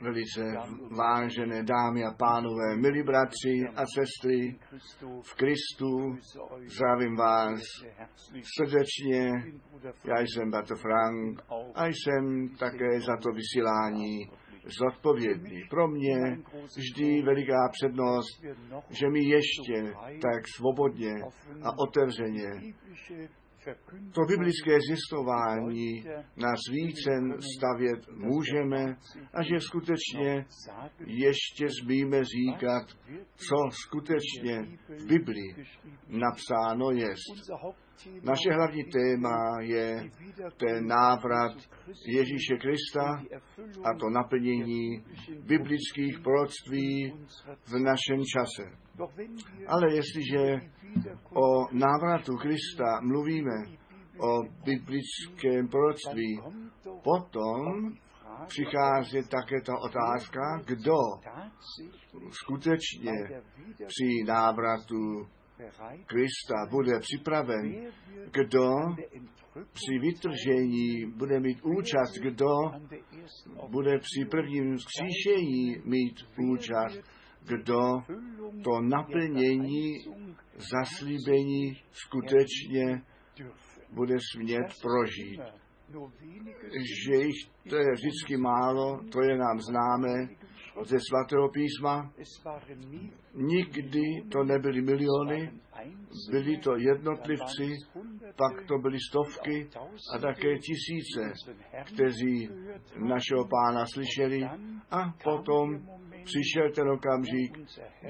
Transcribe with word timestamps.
Velice 0.00 0.40
vážené 0.96 1.62
dámy 1.62 2.04
a 2.04 2.14
pánové, 2.18 2.76
milí 2.76 3.02
bratři 3.02 3.62
a 3.76 3.84
sestry 3.98 4.58
v 5.22 5.34
Kristu, 5.34 6.16
zdravím 6.66 7.16
vás 7.16 7.60
srdečně. 8.58 9.30
Já 10.04 10.20
jsem 10.20 10.50
Bato 10.50 10.76
Frank 10.76 11.40
a 11.74 11.86
jsem 11.86 12.48
také 12.58 13.00
za 13.00 13.16
to 13.16 13.28
vysílání 13.32 14.18
zodpovědný. 14.80 15.62
Pro 15.70 15.88
mě 15.88 16.38
vždy 16.76 17.22
veliká 17.22 17.68
přednost, 17.72 18.42
že 18.90 19.10
mi 19.10 19.24
ještě 19.24 19.94
tak 20.22 20.42
svobodně 20.56 21.12
a 21.62 21.78
otevřeně 21.78 22.50
to 24.14 24.20
biblické 24.28 24.78
zjistování 24.88 26.04
na 26.36 26.52
svícen 26.68 27.40
stavět 27.56 28.08
můžeme 28.16 28.96
a 29.34 29.42
že 29.42 29.60
skutečně 29.60 30.46
ještě 31.06 31.66
smíme 31.82 32.24
říkat, 32.24 32.86
co 33.36 33.56
skutečně 33.70 34.78
v 34.88 35.06
Biblii 35.06 35.54
napsáno 36.08 36.90
jest. 36.90 37.52
Naše 38.22 38.52
hlavní 38.52 38.84
téma 38.84 39.60
je 39.60 40.10
ten 40.56 40.86
návrat 40.86 41.52
Ježíše 42.06 42.56
Krista 42.60 43.22
a 43.84 43.98
to 44.00 44.10
naplnění 44.10 45.04
biblických 45.46 46.20
proroctví 46.22 47.12
v 47.66 47.78
našem 47.78 48.24
čase. 48.24 48.62
Ale 49.66 49.94
jestliže 49.94 50.60
o 51.34 51.66
návratu 51.72 52.36
Krista 52.36 53.00
mluvíme, 53.02 53.82
o 54.18 54.42
biblickém 54.64 55.68
proroctví, 55.68 56.40
potom 56.82 57.92
přichází 58.46 59.28
také 59.28 59.60
ta 59.66 59.72
otázka, 59.78 60.40
kdo 60.64 60.96
skutečně 62.30 63.12
při 63.86 64.24
návratu 64.26 65.26
Krista 66.06 66.54
bude 66.70 66.92
připraven, 67.00 67.92
kdo 68.30 68.68
při 69.72 69.98
vytržení 70.00 71.06
bude 71.16 71.40
mít 71.40 71.58
účast, 71.62 72.12
kdo 72.22 72.48
bude 73.68 73.98
při 73.98 74.24
prvním 74.30 74.78
zkříšení 74.78 75.76
mít 75.84 76.16
účast, 76.38 77.00
kdo 77.46 77.80
to 78.64 78.80
naplnění 78.80 80.04
zaslíbení 80.56 81.82
skutečně 81.92 83.02
bude 83.92 84.16
smět 84.32 84.66
prožít. 84.82 85.40
Že 87.06 87.14
jich 87.14 87.50
to 87.68 87.76
je 87.76 87.92
vždycky 87.92 88.36
málo, 88.36 89.00
to 89.12 89.22
je 89.22 89.36
nám 89.36 89.60
známé 89.60 90.28
ze 90.84 90.98
svatého 91.00 91.48
písma. 91.48 92.12
Nikdy 93.34 94.02
to 94.32 94.44
nebyly 94.44 94.82
miliony, 94.82 95.52
byli 96.30 96.56
to 96.56 96.76
jednotlivci, 96.76 97.76
pak 98.36 98.66
to 98.68 98.78
byly 98.78 98.98
stovky 99.10 99.68
a 100.14 100.18
také 100.18 100.58
tisíce, 100.58 101.32
kteří 101.84 102.48
našeho 102.96 103.48
pána 103.48 103.86
slyšeli 103.94 104.44
a 104.90 105.14
potom 105.24 105.86
přišel 106.24 106.70
ten 106.74 106.90
okamžik, 106.90 107.58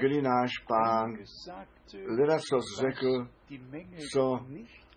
kdy 0.00 0.22
náš 0.22 0.50
pán 0.68 1.16
leda 2.18 2.38
co 2.38 2.58
řekl, 2.80 3.28
co 4.12 4.38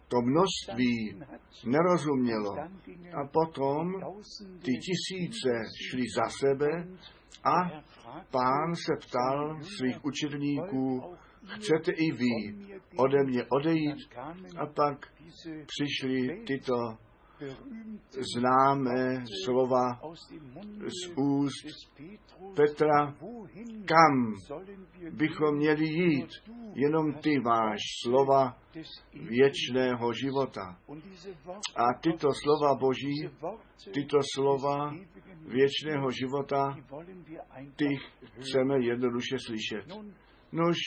to 0.08 0.18
množství 0.22 1.22
nerozumělo. 1.66 2.58
A 3.14 3.28
potom 3.34 3.94
ty 4.62 4.72
tisíce 4.72 5.52
šli 5.90 6.04
za 6.16 6.30
sebe 6.30 6.88
a 7.44 7.84
pán 8.32 8.76
se 8.76 9.08
ptal 9.08 9.60
svých 9.78 10.06
učedníků, 10.06 11.16
chcete 11.48 11.92
i 11.92 12.12
vy 12.12 12.66
ode 12.98 13.24
mě 13.24 13.44
odejít? 13.46 13.98
A 14.58 14.66
pak 14.66 15.08
přišly 15.66 16.44
tyto 16.48 16.76
známé 18.36 19.24
slova 19.46 20.00
z 20.88 21.12
úst 21.16 21.66
Petra, 22.56 23.16
kam 23.86 24.34
bychom 25.12 25.56
měli 25.56 25.86
jít, 25.86 26.30
jenom 26.76 27.14
ty 27.14 27.40
máš 27.40 27.80
slova 28.04 28.58
věčného 29.14 30.14
života. 30.14 30.78
A 31.76 32.00
tyto 32.02 32.28
slova 32.44 32.76
Boží, 32.80 33.30
tyto 33.94 34.18
slova 34.36 34.94
věčného 35.48 36.12
života, 36.12 36.76
ty 37.76 37.86
chceme 38.40 38.86
jednoduše 38.86 39.36
slyšet. 39.46 39.86
Nož, 40.52 40.78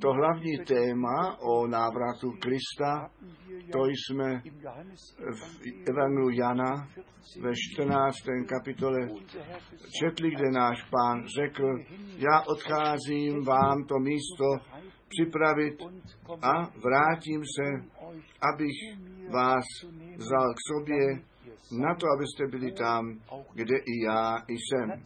to 0.00 0.12
hlavní 0.12 0.58
téma 0.58 1.36
o 1.40 1.66
návratu 1.66 2.30
Krista, 2.30 3.10
to 3.72 3.86
jsme 3.86 4.42
v 5.32 5.62
Evangelu 5.88 6.30
Jana 6.30 6.88
ve 7.40 7.52
14. 7.74 8.16
kapitole 8.48 9.08
četli, 10.00 10.30
kde 10.30 10.50
náš 10.50 10.82
pán 10.90 11.26
řekl, 11.38 11.78
já 12.16 12.40
odcházím 12.46 13.44
vám 13.44 13.84
to 13.84 13.98
místo 13.98 14.44
připravit 15.08 15.74
a 16.42 16.70
vrátím 16.84 17.42
se, 17.56 17.66
abych 18.54 18.78
vás 19.32 19.64
vzal 20.16 20.54
k 20.54 20.60
sobě 20.72 21.30
na 21.72 21.94
to, 21.94 22.06
abyste 22.16 22.46
byli 22.46 22.72
tam, 22.72 23.20
kde 23.54 23.76
i 23.76 24.04
já 24.04 24.36
jsem. 24.48 25.02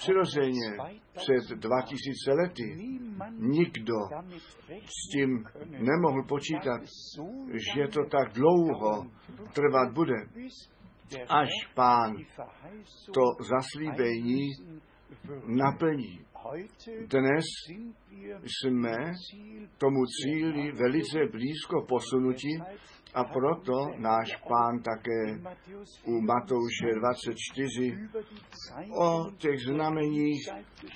Přirozeně 0.00 0.76
před 1.16 1.56
2000 1.56 2.32
lety 2.32 2.98
nikdo 3.38 3.94
s 4.84 5.12
tím 5.12 5.44
nemohl 5.68 6.22
počítat, 6.28 6.80
že 7.74 7.88
to 7.88 8.04
tak 8.04 8.32
dlouho 8.32 9.06
trvat 9.52 9.92
bude, 9.92 10.14
až 11.28 11.48
pán 11.74 12.16
to 13.14 13.44
zaslíbení 13.50 14.48
naplní. 15.46 16.20
Dnes 17.06 17.44
jsme 18.44 18.96
tomu 19.78 19.98
cíli 20.06 20.72
velice 20.72 21.18
blízko 21.32 21.86
posunuti 21.88 22.48
a 23.14 23.24
proto 23.24 23.76
náš 23.98 24.36
pán 24.36 24.82
také 24.82 25.50
u 26.06 26.20
Matouše 26.20 26.94
24 26.98 27.98
o 29.02 29.30
těch 29.38 29.60
znameních 29.60 30.48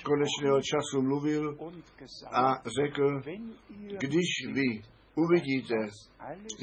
konečného 0.03 0.61
času 0.61 1.01
mluvil 1.01 1.57
a 2.31 2.61
řekl, 2.79 3.21
když 3.99 4.27
vy 4.53 4.81
uvidíte, 5.15 5.75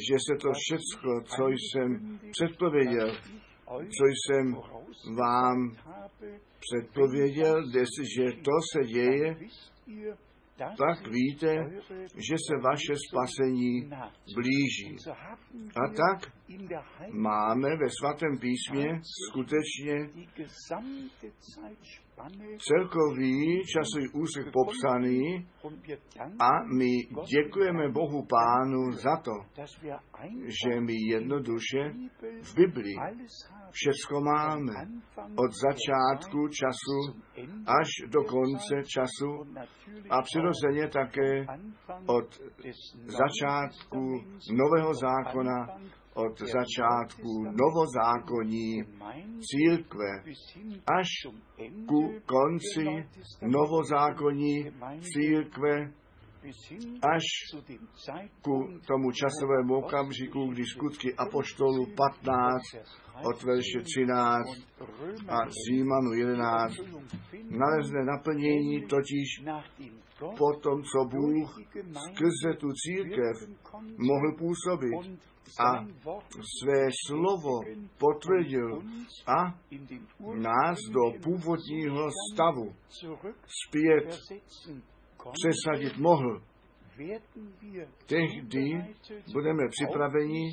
že 0.08 0.16
se 0.26 0.34
to 0.42 0.50
všechno, 0.62 1.12
co 1.24 1.48
jsem 1.48 2.18
předpověděl, 2.30 3.16
co 3.66 4.04
jsem 4.06 4.54
vám 5.16 5.76
předpověděl, 6.60 7.62
že 8.16 8.24
to 8.32 8.52
se 8.72 8.84
děje, 8.84 9.36
tak 10.78 11.08
víte, 11.08 11.56
že 12.28 12.36
se 12.46 12.54
vaše 12.62 12.94
spasení 13.08 13.90
blíží. 14.34 14.96
A 15.76 15.88
tak 15.88 16.32
máme 17.12 17.68
ve 17.76 17.88
svatém 18.00 18.38
písmě 18.38 19.00
skutečně 19.30 19.94
celkový 22.68 23.62
časový 23.72 24.08
úsek 24.14 24.52
popsaný 24.52 25.48
a 26.40 26.48
my 26.76 26.90
děkujeme 27.26 27.88
Bohu 27.88 28.26
Pánu 28.26 28.92
za 28.92 29.16
to, 29.16 29.32
že 30.62 30.80
my 30.80 30.94
jednoduše 31.08 31.92
v 32.42 32.54
Biblii 32.54 32.96
všecko 33.72 34.20
máme. 34.20 34.74
Od 35.44 35.52
začátku 35.66 36.48
času 36.48 36.98
až 37.66 37.88
do 38.06 38.20
konce 38.24 38.76
času 38.94 39.30
a 40.10 40.22
přirozeně 40.22 40.88
také 40.88 41.46
od 42.06 42.40
začátku 43.06 44.00
nového 44.52 44.94
zákona 44.94 45.66
od 46.14 46.38
začátku 46.38 47.44
novozákonní 47.62 48.82
církve 49.40 50.10
až 50.98 51.08
ku 51.88 52.12
konci 52.26 53.08
novozákonní 53.42 54.64
církve 55.00 55.92
až 57.02 57.24
ku 58.42 58.54
tomu 58.86 59.12
časovému 59.12 59.74
okamžiku, 59.74 60.46
kdy 60.46 60.64
skutky 60.64 61.14
Apoštolu 61.14 61.86
15 61.86 62.62
od 63.24 63.42
verše 63.42 63.80
13 63.82 64.46
a 65.28 65.36
Římanu 65.66 66.12
11 66.12 66.74
nalezne 67.50 68.04
naplnění 68.04 68.86
totiž 68.86 69.28
po 70.38 70.52
tom, 70.62 70.82
co 70.82 71.04
Bůh 71.04 71.58
skrze 72.08 72.50
tu 72.60 72.68
církev 72.72 73.36
mohl 73.98 74.32
působit 74.38 75.20
a 75.60 75.84
své 76.60 76.88
slovo 77.06 77.60
potvrdil 77.98 78.82
a 79.26 79.54
nás 80.34 80.78
do 80.92 81.20
původního 81.22 82.10
stavu 82.32 82.74
zpět 83.66 84.18
přesadit 85.32 85.98
mohl. 85.98 86.42
Tehdy 88.06 88.94
budeme 89.32 89.62
připraveni 89.68 90.50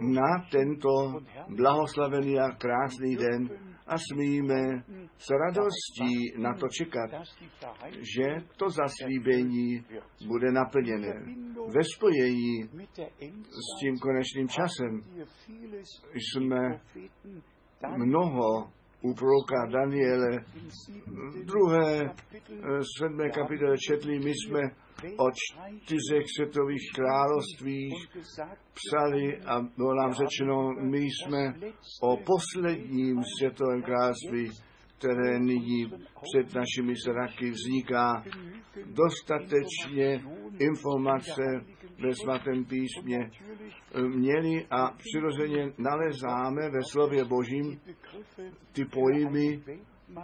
na 0.00 0.46
tento 0.50 1.20
blahoslavený 1.48 2.40
a 2.40 2.50
krásný 2.50 3.16
den 3.16 3.50
a 3.86 3.94
smíme 3.98 4.84
s 5.18 5.30
radostí 5.30 6.38
na 6.38 6.54
to 6.54 6.66
čekat, 6.68 7.10
že 8.16 8.46
to 8.56 8.70
zaslíbení 8.70 9.84
bude 10.26 10.52
naplněné. 10.52 11.14
Ve 11.74 11.84
spojení 11.96 12.62
s 13.48 13.80
tím 13.80 13.98
konečným 13.98 14.48
časem. 14.48 15.00
jsme 16.14 16.80
mnoho 17.96 18.72
u 19.02 19.14
proroka 19.14 19.66
Daniele 19.72 20.44
druhé 21.44 22.10
sedmé 22.98 23.30
kapitole 23.30 23.76
četli, 23.78 24.18
my 24.18 24.30
jsme 24.30 24.60
o 25.18 25.26
čtyřech 25.34 26.24
světových 26.36 26.90
královstvích 26.94 27.94
psali 28.74 29.38
a 29.46 29.60
bylo 29.76 29.94
nám 29.94 30.12
řečeno, 30.12 30.72
my 30.90 30.98
jsme 30.98 31.54
o 32.02 32.16
posledním 32.16 33.22
světovém 33.38 33.82
království, 33.82 34.50
které 34.98 35.38
nyní 35.38 35.86
před 36.22 36.54
našimi 36.54 36.94
zraky 37.06 37.50
vzniká, 37.50 38.24
dostatečně 38.86 40.22
informace 40.58 41.42
ve 42.02 42.14
svatém 42.14 42.64
písmě 42.64 43.30
měli 44.16 44.66
a 44.70 44.90
přirozeně 44.98 45.72
nalezáme 45.78 46.70
ve 46.70 46.80
slově 46.92 47.24
Božím 47.24 47.80
ty 48.72 48.84
pojmy 48.84 49.62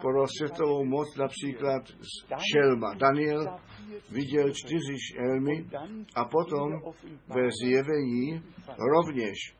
pro 0.00 0.26
světovou 0.38 0.84
moc, 0.84 1.16
například 1.16 1.82
šelma. 2.52 2.94
Daniel 2.94 3.58
viděl 4.10 4.50
čtyři 4.52 4.96
šelmy 5.12 5.66
a 6.14 6.24
potom 6.24 6.72
ve 7.28 7.48
zjevení 7.62 8.42
rovněž 8.94 9.58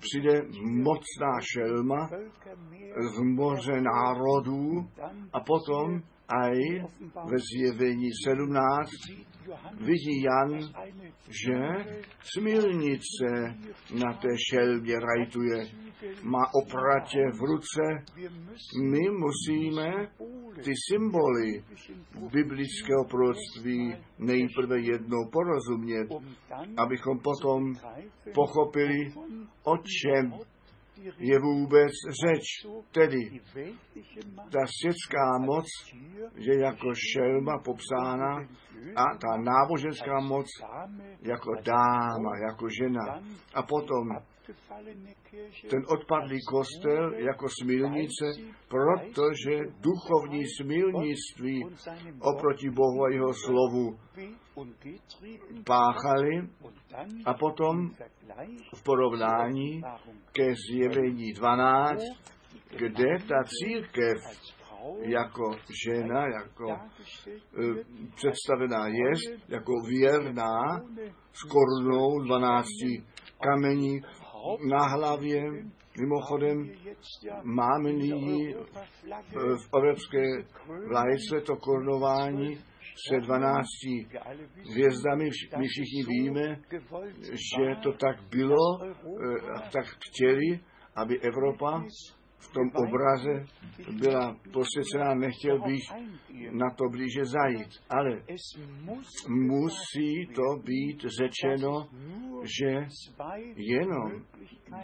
přijde 0.00 0.42
mocná 0.62 1.40
šelma 1.52 2.08
v 3.16 3.24
moře 3.24 3.80
národů 3.80 4.88
a 5.32 5.40
potom 5.40 6.02
aj 6.30 6.58
ve 7.30 7.38
zjevení 7.38 8.10
17 8.24 8.90
vidí 9.80 10.22
Jan, 10.22 10.58
že 11.28 11.58
smilnice 12.22 13.30
na 14.04 14.12
té 14.12 14.28
šelmě 14.50 14.94
rajtuje, 14.94 15.64
má 16.22 16.42
opratě 16.54 17.18
v 17.32 17.40
ruce. 17.40 18.04
My 18.82 19.10
musíme 19.10 20.08
ty 20.64 20.72
symboly 20.90 21.64
biblického 22.32 23.04
proroctví 23.10 23.94
nejprve 24.18 24.80
jednou 24.80 25.30
porozumět, 25.32 26.08
abychom 26.76 27.18
potom 27.18 27.74
pochopili, 28.34 29.12
o 29.64 29.76
čem 29.76 30.32
je 31.18 31.38
vůbec 31.40 31.92
řeč. 32.24 32.44
Tedy 32.90 33.40
ta 34.52 34.66
světská 34.80 35.38
moc 35.38 35.66
je 36.34 36.60
jako 36.60 36.88
šelma 37.12 37.58
popsána 37.64 38.36
a 38.96 39.04
ta 39.04 39.36
náboženská 39.36 40.20
moc 40.20 40.46
jako 41.22 41.50
dáma, 41.62 42.30
jako 42.48 42.66
žena. 42.80 43.22
A 43.54 43.62
potom 43.62 44.08
ten 45.70 45.82
odpadlý 45.88 46.38
kostel 46.48 47.14
jako 47.14 47.46
smilnice, 47.62 48.24
protože 48.68 49.58
duchovní 49.80 50.44
smilnictví 50.60 51.60
oproti 52.20 52.70
Bohu 52.70 53.04
a 53.04 53.12
jeho 53.12 53.34
slovu 53.34 53.98
páchali 55.66 56.48
a 57.24 57.34
potom 57.34 57.90
v 58.74 58.82
porovnání 58.82 59.82
ke 60.32 60.54
zjevení 60.70 61.32
12, 61.32 62.02
kde 62.76 63.06
ta 63.28 63.44
církev 63.46 64.16
jako 64.98 65.50
žena, 65.84 66.26
jako 66.26 66.70
e, 66.70 66.78
představená 68.14 68.86
je, 68.86 69.10
jako 69.48 69.72
věrná, 69.88 70.80
s 71.32 71.42
korunou 71.42 72.20
12 72.20 72.66
kamení 73.42 74.00
na 74.68 74.86
hlavě. 74.86 75.42
Mimochodem 76.00 76.70
máme 77.42 77.92
nyní 77.92 78.54
v 79.34 79.74
evropské 79.76 80.22
vlajce 80.88 81.40
to 81.46 81.56
korunování 81.56 82.58
se 83.08 83.20
12 83.20 83.66
hvězdami. 84.70 85.30
My 85.58 85.66
všichni 85.68 86.04
víme, 86.08 86.60
že 87.22 87.76
to 87.82 87.92
tak 87.92 88.16
bylo, 88.30 88.78
tak 89.72 89.86
chtěli, 89.86 90.60
aby 90.96 91.20
Evropa 91.20 91.84
v 92.40 92.52
tom 92.52 92.70
obraze 92.74 93.46
byla 94.00 94.36
posvěcená, 94.52 95.14
nechtěl 95.14 95.60
bych 95.60 95.82
na 96.50 96.70
to 96.70 96.88
blíže 96.90 97.24
zajít. 97.24 97.70
Ale 97.90 98.22
musí 99.28 100.26
to 100.34 100.62
být 100.64 101.04
řečeno, 101.20 101.88
že 102.58 102.86
jenom 103.56 104.24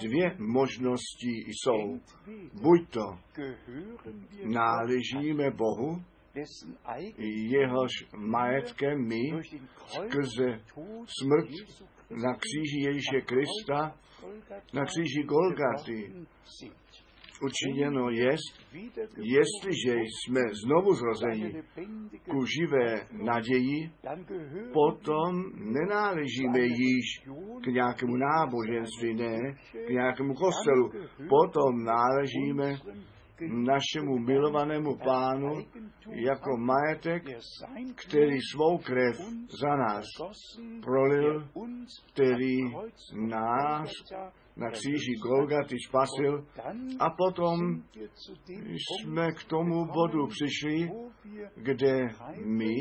dvě 0.01 0.37
možnosti 0.39 1.33
jsou. 1.47 2.01
Buď 2.63 2.89
to 2.91 3.19
náležíme 4.45 5.51
Bohu, 5.51 6.03
jehož 7.49 7.91
majetkem 8.17 9.09
my 9.09 9.23
skrze 9.87 10.61
smrt 11.21 11.49
na 12.11 12.35
kříži 12.35 12.87
Ježíše 12.87 13.21
Krista, 13.21 13.97
na 14.73 14.85
kříži 14.85 15.23
Golgaty 15.23 16.13
učiněno 17.43 18.11
jest, 18.11 18.55
jestliže 19.17 19.95
jsme 19.95 20.41
znovu 20.65 20.95
zrozeni 20.95 21.63
ku 22.31 22.45
živé 22.47 23.07
naději, 23.13 23.91
potom 24.73 25.43
nenáležíme 25.55 26.61
již 26.61 27.23
k 27.63 27.67
nějakému 27.67 28.17
náboženství, 28.17 29.15
ne, 29.15 29.39
k 29.87 29.91
nějakému 29.91 30.35
kostelu, 30.35 30.91
potom 31.29 31.85
náležíme 31.85 32.79
našemu 33.41 34.19
milovanému 34.19 34.97
pánu 34.97 35.65
jako 36.09 36.57
majetek, 36.57 37.23
který 37.95 38.39
svou 38.53 38.79
krev 38.79 39.17
za 39.61 39.77
nás 39.77 40.05
prolil, 40.83 41.49
který 42.13 42.59
nás 43.15 43.91
na 44.57 44.71
kříži 44.71 45.13
Golgaty 45.23 45.77
spasil 45.89 46.47
a 46.99 47.11
potom 47.11 47.83
jsme 48.77 49.33
k 49.33 49.45
tomu 49.45 49.85
bodu 49.85 50.27
přišli, 50.27 50.91
kde 51.57 52.09
my 52.45 52.75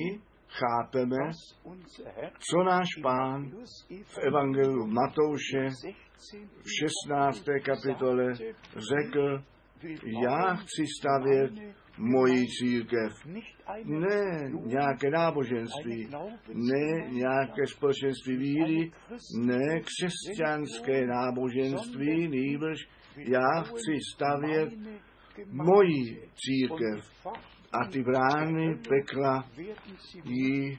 chápeme, 0.47 1.31
co 2.51 2.63
náš 2.63 2.87
pán 3.03 3.51
v 4.03 4.17
Evangeliu 4.17 4.87
Matouše 4.87 5.69
v 6.63 6.69
16. 7.07 7.43
kapitole 7.65 8.33
řekl, 8.93 9.43
já 10.23 10.55
chci 10.55 10.83
stavět 10.99 11.75
moji 11.97 12.45
církev. 12.47 13.11
Ne 13.83 14.49
nějaké 14.65 15.09
náboženství, 15.09 16.09
ne 16.53 17.09
nějaké 17.09 17.67
společenství 17.67 18.37
víry, 18.37 18.91
ne 19.37 19.79
křesťanské 19.79 21.07
náboženství, 21.07 22.27
nýbrž 22.27 22.77
já 23.17 23.61
chci 23.63 23.97
stavět 24.13 24.69
moji 25.47 26.29
církev. 26.35 27.27
A 27.73 27.89
ty 27.91 28.03
brány 28.03 28.75
pekla 28.89 29.49
ji 30.23 30.77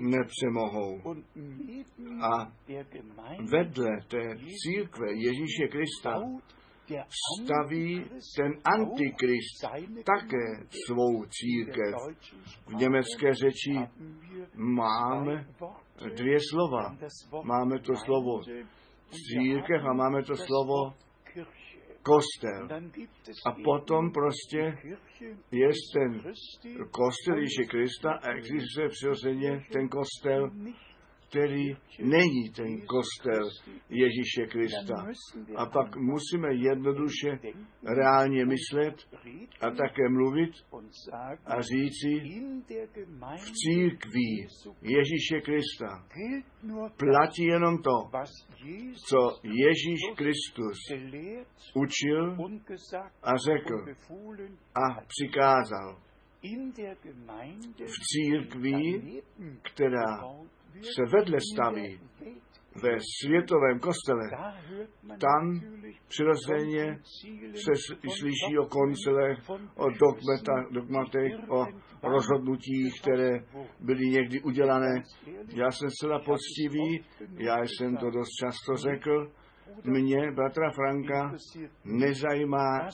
nepřemohou. 0.00 1.00
A 2.22 2.52
vedle 3.52 3.90
té 4.08 4.36
církve 4.62 5.06
Ježíše 5.12 5.68
Krista 5.70 6.20
staví 7.42 8.04
ten 8.36 8.52
antikrist 8.64 9.60
také 10.04 10.66
svou 10.86 11.24
církev. 11.24 11.94
V 12.66 12.74
německé 12.74 13.34
řeči 13.34 13.74
máme 14.54 15.46
dvě 16.16 16.38
slova. 16.50 16.96
Máme 17.44 17.78
to 17.78 17.92
slovo 17.96 18.40
církev 19.10 19.82
a 19.90 19.92
máme 19.92 20.22
to 20.22 20.36
slovo 20.36 20.92
kostel. 22.02 22.68
A 23.46 23.52
potom 23.64 24.12
prostě 24.12 24.78
je 25.50 25.68
ten 25.94 26.22
kostel 26.90 27.36
Ježíše 27.36 27.64
Krista 27.70 28.12
a 28.12 28.30
existuje 28.30 28.88
přirozeně 28.88 29.64
ten 29.72 29.88
kostel 29.88 30.50
který 31.32 31.76
není 31.98 32.50
ten 32.56 32.80
kostel 32.80 33.48
Ježíše 33.88 34.46
Krista. 34.48 34.94
A 35.56 35.66
pak 35.66 35.96
musíme 35.96 36.54
jednoduše 36.54 37.38
reálně 37.98 38.44
myslet 38.46 38.94
a 39.60 39.70
také 39.70 40.08
mluvit 40.10 40.50
a 41.46 41.62
říci, 41.62 42.08
v 43.36 43.52
církví 43.52 44.46
Ježíše 44.82 45.40
Krista 45.44 46.04
platí 46.96 47.44
jenom 47.44 47.78
to, 47.78 48.10
co 49.08 49.18
Ježíš 49.42 50.00
Kristus 50.16 50.78
učil 51.74 52.36
a 53.22 53.32
řekl 53.36 53.84
a 54.74 55.00
přikázal 55.08 55.98
v 57.86 57.98
církvi, 58.02 59.00
která 59.62 60.20
se 60.80 61.02
vedle 61.16 61.38
staví 61.54 62.00
ve 62.82 62.96
světovém 63.20 63.78
kostele, 63.78 64.30
tam 65.06 65.60
přirozeně 66.08 66.98
se 67.54 67.72
slyší 68.18 68.58
o 68.58 68.66
koncilech, 68.66 69.38
o 69.76 69.90
dogmata, 69.90 70.68
dogmatech, 70.70 71.32
o 71.48 71.66
rozhodnutích, 72.02 73.00
které 73.02 73.40
byly 73.80 74.06
někdy 74.06 74.40
udělané. 74.42 75.02
Já 75.54 75.70
jsem 75.70 75.90
zcela 75.90 76.18
poctivý, 76.18 77.04
já 77.38 77.62
jsem 77.62 77.96
to 77.96 78.10
dost 78.10 78.30
často 78.40 78.76
řekl, 78.76 79.32
mě, 79.84 80.32
bratra 80.32 80.70
Franka, 80.70 81.32
nezajímá, 81.84 82.88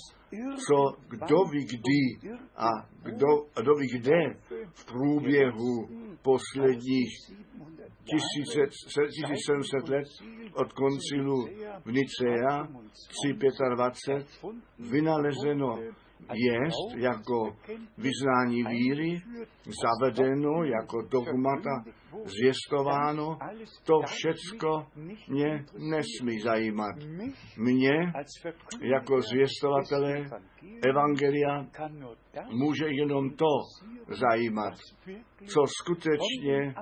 co 0.69 1.03
kdo 1.09 1.37
ví 1.53 1.65
kdy 1.65 2.31
a 2.57 2.69
kdo, 3.03 3.27
kdo 3.61 3.75
ví 3.75 3.89
kde 3.99 4.21
v 4.75 4.87
průběhu 4.87 5.89
posledních 6.23 7.11
1700 8.09 9.89
let 9.89 10.07
od 10.55 10.73
koncilu 10.73 11.49
v 11.85 11.93
Nicea 11.93 12.69
325 13.09 14.27
vynalezeno 14.79 15.79
jest 16.35 16.97
jako 16.97 17.57
vyznání 17.99 18.65
víry, 18.65 19.23
zavedeno 19.83 20.65
jako 20.65 21.03
dogmata, 21.03 21.85
zvěstováno, 22.25 23.39
to 23.85 24.01
všecko 24.07 24.87
mě 25.29 25.65
nesmí 25.79 26.41
zajímat. 26.41 26.97
Mě 27.59 28.13
jako 28.81 29.23
zvěstovatele 29.23 30.25
Evangelia 30.89 31.67
může 32.51 32.87
jenom 32.89 33.31
to 33.31 33.47
zajímat, 34.09 34.75
co 35.47 35.61
skutečně 35.83 36.75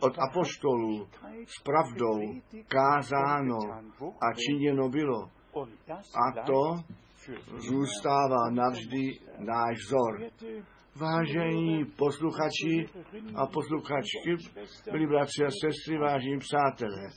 od 0.00 0.18
apoštolů 0.18 1.08
s 1.46 1.62
pravdou 1.62 2.20
kázáno 2.68 3.58
a 4.00 4.34
činěno 4.34 4.88
bylo. 4.88 5.30
A 6.14 6.42
to 6.46 6.82
zůstává 7.56 8.50
navždy 8.50 9.18
náš 9.38 9.76
vzor. 9.86 10.20
Vážení 10.96 11.84
posluchači 11.84 12.86
a 13.34 13.46
posluchačky, 13.46 14.36
byli 14.90 15.06
bratři 15.06 15.44
a 15.44 15.50
sestry, 15.50 15.98
vážení 15.98 16.38
přátelé, 16.38 17.10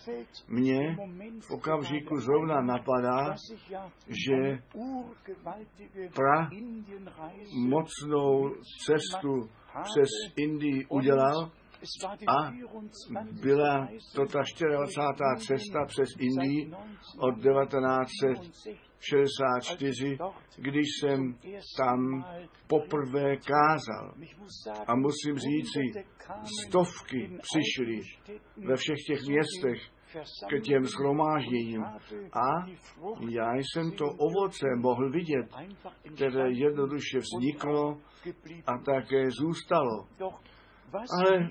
mně 0.48 0.98
v 1.42 1.52
okamžiku 1.52 2.20
zrovna 2.20 2.62
napadá, 2.62 3.36
že 4.08 4.60
pra 6.16 6.50
mocnou 7.68 8.50
cestu 8.86 9.50
přes 9.84 10.10
Indii 10.38 10.86
udělal 10.90 11.52
a 12.28 12.52
byla 13.42 13.88
to 14.16 14.26
ta 14.26 14.40
24. 14.56 15.48
cesta 15.48 15.86
přes 15.86 16.10
Indii 16.20 16.72
od 17.20 17.36
1964, 19.00 20.18
když 20.58 20.88
jsem 21.00 21.36
tam 21.78 22.26
poprvé 22.68 23.38
kázal. 23.38 24.14
A 24.88 24.96
musím 24.96 25.38
říci, 25.38 25.82
stovky 26.68 27.38
přišly 27.42 28.02
ve 28.58 28.76
všech 28.76 28.98
těch 29.08 29.22
městech 29.28 29.98
k 30.50 30.64
těm 30.64 30.86
schromážděním. 30.86 31.84
A 32.34 32.66
já 33.30 33.56
jsem 33.56 33.92
to 33.92 34.06
ovoce 34.06 34.68
mohl 34.76 35.10
vidět, 35.10 35.48
které 36.16 36.52
jednoduše 36.52 37.20
vzniklo 37.20 37.98
a 38.68 38.78
také 38.78 39.30
zůstalo. 39.32 40.08
Ale 40.94 41.50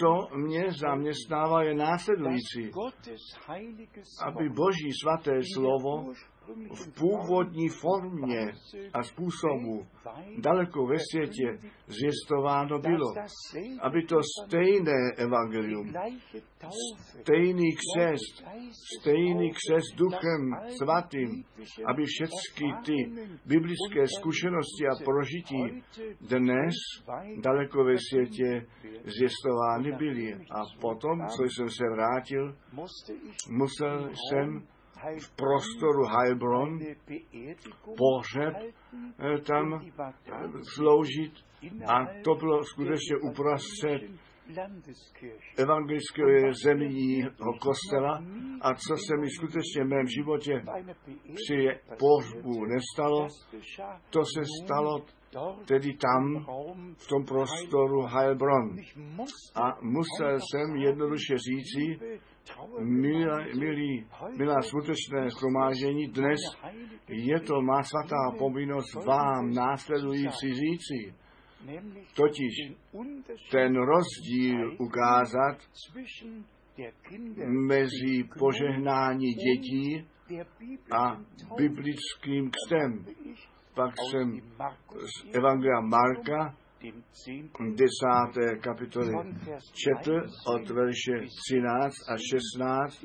co 0.00 0.36
mě 0.36 0.64
zaměstnává 0.80 1.62
je 1.62 1.74
následující, 1.74 2.70
aby 4.26 4.48
Boží 4.48 4.90
svaté 5.02 5.40
slovo 5.54 6.12
v 6.74 6.94
původní 6.98 7.68
formě 7.68 8.52
a 8.94 9.02
způsobu 9.02 9.86
daleko 10.38 10.86
ve 10.86 10.96
světě 11.10 11.68
zjistováno 11.86 12.78
bylo, 12.78 13.14
aby 13.80 14.02
to 14.02 14.16
stejné 14.46 15.12
evangelium, 15.16 15.92
stejný 17.20 17.70
křest, 17.72 18.44
stejný 19.00 19.50
křest 19.50 19.96
duchem 19.96 20.42
svatým, 20.78 21.44
aby 21.86 22.04
všechny 22.06 22.72
ty 22.84 23.22
biblické 23.46 24.06
zkušenosti 24.18 24.84
a 24.92 25.04
prožití 25.04 25.82
dnes 26.20 26.74
daleko 27.40 27.84
ve 27.84 27.96
světě 28.10 28.66
zjistovány 29.04 29.92
byly. 29.92 30.34
A 30.34 30.60
potom, 30.80 31.26
co 31.36 31.42
jsem 31.42 31.68
se 31.68 31.84
vrátil, 31.94 32.56
musel 33.50 34.10
jsem 34.14 34.62
v 35.02 35.36
prostoru 35.36 36.04
Heilbronn 36.04 36.78
pohřeb 37.96 38.54
tam 39.46 39.80
sloužit 40.74 41.32
a 41.86 42.06
to 42.24 42.34
bylo 42.34 42.64
skutečně 42.64 43.16
uprostřed 43.30 44.02
evangelického 45.56 46.52
zemního 46.64 47.30
kostela 47.60 48.24
a 48.60 48.74
co 48.74 48.96
se 48.96 49.16
mi 49.20 49.30
skutečně 49.30 49.84
v 49.84 49.88
mém 49.88 50.06
životě 50.06 50.62
při 51.34 51.68
pohřbu 51.98 52.64
nestalo, 52.64 53.28
to 54.10 54.20
se 54.24 54.42
stalo 54.64 55.04
tedy 55.66 55.90
tam, 55.96 56.46
v 56.96 57.08
tom 57.08 57.24
prostoru 57.24 58.02
Heilbronn. 58.02 58.76
A 59.54 59.78
musel 59.82 60.38
jsem 60.40 60.76
jednoduše 60.76 61.34
říci, 61.38 61.98
milí, 63.54 64.06
milá 64.36 64.62
skutečné 64.62 65.30
schromážení, 65.30 66.06
dnes 66.06 66.40
je 67.08 67.40
to 67.40 67.62
má 67.62 67.82
svatá 67.82 68.38
povinnost 68.38 68.94
vám 69.06 69.54
následující 69.54 70.54
říci. 70.54 71.14
Totiž 72.16 72.72
ten 73.50 73.76
rozdíl 73.76 74.76
ukázat 74.78 75.58
mezi 77.68 78.24
požehnání 78.38 79.34
dětí 79.34 80.06
a 80.90 81.16
biblickým 81.56 82.50
křtem. 82.50 83.04
Pak 83.74 83.94
jsem 84.10 84.40
z 84.98 85.34
Evangelia 85.34 85.80
Marka 85.80 86.56
desáté 87.74 88.56
kapitoly 88.60 89.12
četl 89.72 90.22
od 90.46 90.70
verše 90.70 91.12
13 91.48 91.94
a 92.08 92.16
16 92.16 93.04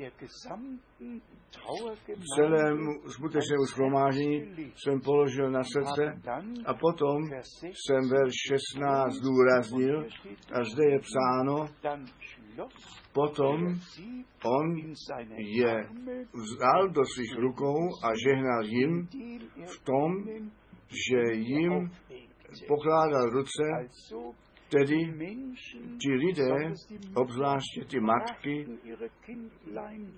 celému 2.35 3.09
skutečnému 3.09 3.65
schromážení 3.65 4.55
jsem 4.75 5.01
položil 5.01 5.51
na 5.51 5.63
srdce 5.63 6.21
a 6.65 6.73
potom 6.73 7.23
jsem 7.61 8.09
verš 8.09 8.33
16 8.47 9.13
zdůraznil 9.13 10.07
a 10.51 10.63
zde 10.63 10.83
je 10.85 10.99
psáno, 10.99 11.67
potom 13.13 13.79
on 14.45 14.75
je 15.37 15.89
vzal 16.33 16.89
do 16.89 17.01
svých 17.05 17.35
rukou 17.37 17.89
a 18.03 18.09
žehnal 18.27 18.65
jim 18.65 19.07
v 19.65 19.83
tom, 19.83 20.11
že 20.89 21.33
jim 21.33 21.91
pokládal 22.67 23.29
ruce 23.29 23.63
Tedy 24.69 25.13
ti 26.01 26.11
lidé, 26.11 26.73
obzvláště 27.15 27.85
ty 27.89 27.99
matky, 27.99 28.65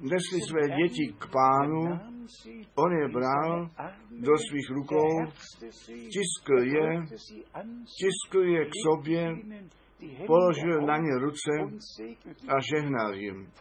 nesli 0.01 0.41
své 0.49 0.67
děti 0.67 1.13
k 1.19 1.25
pánu, 1.31 1.99
on 2.75 2.91
je 2.91 3.07
bral 3.07 3.69
do 4.11 4.37
svých 4.49 4.69
rukou, 4.69 5.31
tiskl 6.13 6.59
je, 6.59 7.01
tiskl 7.99 8.43
je 8.43 8.65
k 8.65 8.71
sobě, 8.85 9.35
položil 10.27 10.81
na 10.81 10.97
ně 10.97 11.19
ruce 11.19 11.51
a 12.47 12.59
žehnal 12.73 13.15
jim. 13.15 13.51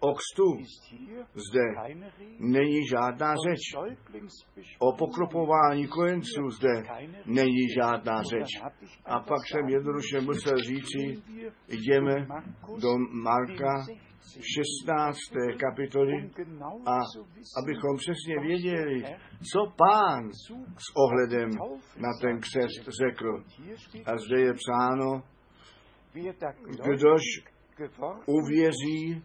O 0.00 0.14
kstu 0.14 0.56
zde 1.34 1.94
není 2.38 2.86
žádná 2.86 3.34
řeč. 3.36 3.60
O 4.78 4.96
pokropování 4.96 5.88
kojenců 5.88 6.50
zde 6.50 6.82
není 7.26 7.68
žádná 7.78 8.22
řeč. 8.22 8.48
A 9.04 9.20
pak 9.20 9.46
jsem 9.46 9.68
jednoduše 9.68 10.20
musel 10.20 10.58
říci, 10.58 11.22
jdeme 11.68 12.26
do 12.80 12.88
Marka 13.22 13.86
16. 14.32 15.18
kapitoly 15.58 16.30
a 16.86 16.98
abychom 17.62 17.96
přesně 17.96 18.40
věděli, 18.40 19.02
co 19.52 19.72
pán 19.78 20.30
s 20.78 20.96
ohledem 20.96 21.50
na 21.96 22.08
ten 22.20 22.40
křest 22.40 22.88
řekl. 23.02 23.44
A 24.06 24.18
zde 24.18 24.40
je 24.40 24.52
psáno, 24.54 25.22
kdož 26.94 27.22
uvěří 28.26 29.24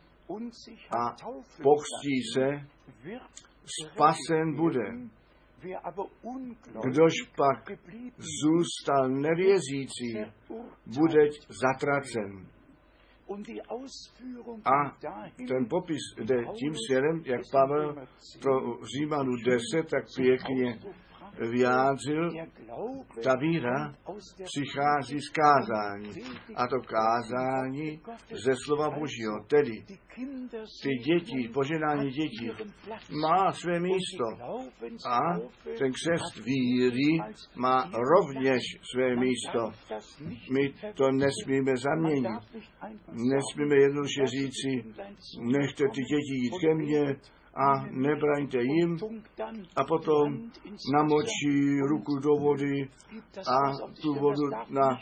a 0.92 1.16
pokstí 1.64 2.22
se, 2.34 2.68
spasen 3.86 4.56
bude. 4.56 5.10
Kdož 6.90 7.14
pak 7.38 7.72
zůstal 8.44 9.10
nevěřící, 9.10 10.18
bude 10.86 11.30
zatracen. 11.50 12.59
A 14.66 14.98
ten 15.48 15.66
popis 15.70 16.02
jde 16.18 16.44
tím 16.60 16.74
směrem, 16.88 17.22
jak 17.26 17.42
Pavel 17.52 17.96
v 18.82 18.86
Římanu 18.98 19.32
10 19.46 19.90
tak 19.90 20.04
pěkně 20.16 20.80
vyjádřil, 21.38 22.32
ta 23.24 23.36
víra 23.42 23.94
přichází 24.44 25.20
z 25.20 25.30
kázání. 25.30 26.12
A 26.56 26.68
to 26.68 26.76
kázání 26.80 28.02
ze 28.46 28.54
slova 28.66 28.90
Božího. 28.90 29.44
Tedy 29.48 29.86
ty 30.84 30.90
děti, 31.06 31.50
poženání 31.54 32.12
dětí, 32.12 32.52
má 33.22 33.52
své 33.52 33.80
místo. 33.80 34.26
A 35.10 35.20
ten 35.78 35.92
křest 35.92 36.46
víry 36.46 37.20
má 37.56 37.92
rovněž 37.94 38.62
své 38.94 39.16
místo. 39.16 39.72
My 40.54 40.94
to 40.94 41.12
nesmíme 41.12 41.78
zaměnit. 41.78 42.40
Nesmíme 43.12 43.76
jednoduše 43.76 44.28
říci, 44.28 44.70
nechte 45.42 45.84
ty 45.94 46.02
děti 46.02 46.34
jít 46.34 46.54
ke 46.62 46.76
mně, 46.76 47.16
a 47.60 47.86
nebraňte 47.92 48.60
jim 48.62 48.98
a 49.76 49.84
potom 49.84 50.52
namočí 50.94 51.80
ruku 51.90 52.20
do 52.20 52.36
vody 52.36 52.90
a 53.36 53.58
tu 54.02 54.14
vodu 54.14 54.48
na 54.70 55.00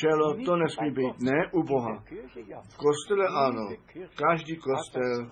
čelo, 0.00 0.34
to 0.44 0.56
nesmí 0.56 0.90
být. 0.90 1.20
Ne 1.20 1.50
u 1.52 1.62
Boha. 1.62 2.02
V 2.72 2.76
kostele 2.76 3.26
ano. 3.28 3.68
Každý 4.14 4.56
kostel 4.56 5.30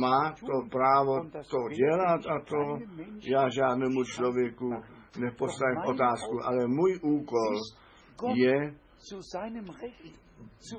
má 0.00 0.34
to 0.40 0.68
právo 0.70 1.14
to 1.50 1.58
dělat 1.76 2.20
a 2.26 2.40
to 2.40 2.78
já 3.30 3.48
žádnému 3.48 4.04
člověku 4.04 4.70
nepostavím 5.18 5.78
otázku, 5.86 6.38
ale 6.44 6.66
můj 6.66 6.98
úkol 7.02 7.54
je 8.34 8.74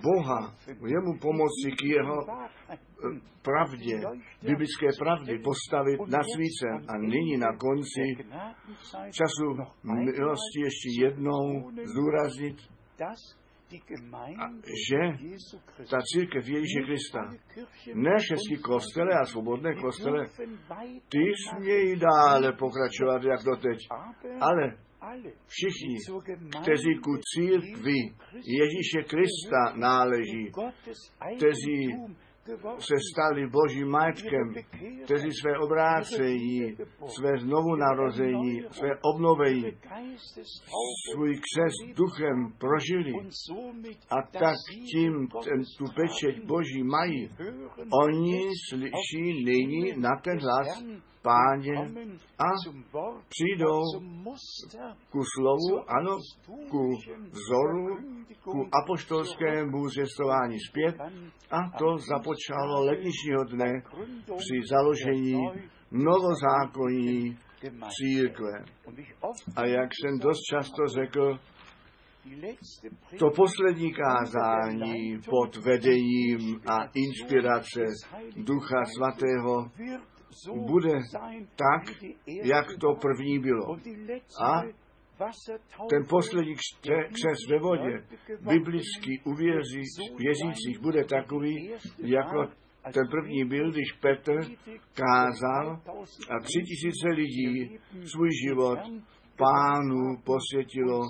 Boha, 0.03 0.55
jemu 0.67 1.19
pomoci 1.22 1.72
k 1.79 1.84
jeho 1.84 2.17
eh, 2.69 2.77
pravdě, 3.41 4.01
biblické 4.41 4.88
pravdy 5.00 5.39
postavit 5.39 6.00
na 6.07 6.19
svíce 6.34 6.67
a 6.88 6.98
nyní 6.98 7.38
na 7.38 7.57
konci 7.57 8.05
času 9.12 9.48
milosti 9.84 10.60
ještě 10.63 10.89
jednou 11.01 11.72
zdůraznit, 11.84 12.57
že 14.89 15.00
ta 15.89 15.98
církev 16.13 16.48
Ježíše 16.48 16.81
Krista, 16.86 17.19
ne 17.93 18.15
všechny 18.19 18.57
kostele 18.57 19.13
a 19.22 19.25
svobodné 19.25 19.75
kostele, 19.75 20.27
ty 21.10 21.24
smějí 21.50 21.95
dále 21.95 22.53
pokračovat 22.53 23.24
jak 23.24 23.43
doteď, 23.43 23.77
ale 24.41 24.85
všichni, 25.48 25.98
kteří 26.62 26.96
ku 27.04 27.18
církvi 27.34 28.00
Ježíše 28.34 29.04
Krista 29.08 29.74
náleží, 29.75 30.52
kteří 31.38 31.90
se 32.80 32.96
stali 33.12 33.48
božím 33.48 33.88
majetkem, 33.88 34.54
kteří 35.06 35.30
své 35.42 35.60
obrácení, 35.60 36.78
své 37.08 37.38
znovu 37.40 37.75
narození, 37.75 38.62
své 38.72 38.90
obnovení, 39.02 39.66
svůj 41.12 41.34
křest 41.36 41.98
duchem 41.98 42.53
prožili. 42.58 43.14
A 44.10 44.16
tak 44.40 44.55
tím 44.92 45.27
ten, 45.44 45.64
tu 45.77 45.86
pečeť 45.96 46.46
boží 46.46 46.84
mají. 46.84 47.29
Oni 48.03 48.50
slyší 48.70 49.44
nyní 49.46 49.94
na 49.98 50.10
ten 50.24 50.40
hlas 50.40 50.84
páně 51.25 51.77
a 52.40 52.50
přijdou 53.29 53.81
ku 55.09 55.22
slovu, 55.35 55.90
ano, 55.98 56.18
ku 56.70 56.83
vzoru, 57.31 57.98
ku 58.44 58.70
apoštolskému 58.83 59.90
zvěstování 59.90 60.57
zpět 60.70 60.96
a 61.51 61.77
to 61.79 61.98
započalo 61.98 62.85
letničního 62.85 63.44
dne 63.44 63.72
při 64.25 64.57
založení 64.70 65.42
novozákonní 65.92 67.38
církve. 67.90 68.66
A 69.55 69.66
jak 69.66 69.90
jsem 69.94 70.20
dost 70.20 70.42
často 70.51 70.88
řekl, 70.88 71.40
to 73.20 73.29
poslední 73.35 73.94
kázání 73.94 75.20
pod 75.29 75.55
vedením 75.55 76.61
a 76.68 76.90
inspirace 76.94 77.81
Ducha 78.35 78.83
Svatého 78.96 79.72
bude 80.55 81.00
tak, 81.55 81.96
jak 82.44 82.66
to 82.79 82.96
první 83.01 83.40
bylo. 83.40 83.75
A 84.44 84.61
ten 85.90 86.03
poslední 86.09 86.55
křes 86.85 87.40
ve 87.50 87.59
vodě 87.59 88.03
biblicky 88.40 89.22
u 89.25 89.33
věřících 90.18 90.79
bude 90.81 91.03
takový, 91.03 91.72
jako 91.98 92.48
ten 92.94 93.07
první 93.11 93.46
byl, 93.46 93.72
když 93.72 93.92
Petr 93.92 94.40
kázal 94.94 95.81
a 96.29 96.40
tři 96.40 96.61
tisíce 96.68 97.07
lidí 97.09 97.79
svůj 98.11 98.29
život 98.48 98.79
pánu 99.38 100.18
posvětilo 100.24 101.01